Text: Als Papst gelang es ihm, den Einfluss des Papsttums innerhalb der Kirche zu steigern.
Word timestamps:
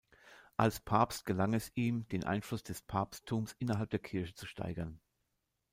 Als 0.57 0.79
Papst 0.79 1.27
gelang 1.27 1.53
es 1.53 1.71
ihm, 1.75 2.07
den 2.07 2.23
Einfluss 2.23 2.63
des 2.63 2.81
Papsttums 2.81 3.55
innerhalb 3.59 3.91
der 3.91 3.99
Kirche 3.99 4.33
zu 4.33 4.47
steigern. 4.47 4.99